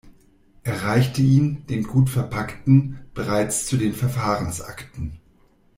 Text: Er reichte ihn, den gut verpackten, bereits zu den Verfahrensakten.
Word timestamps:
Er 0.63 0.81
reichte 0.81 1.21
ihn, 1.21 1.67
den 1.67 1.83
gut 1.83 2.09
verpackten, 2.09 3.01
bereits 3.13 3.67
zu 3.67 3.77
den 3.77 3.93
Verfahrensakten. 3.93 5.19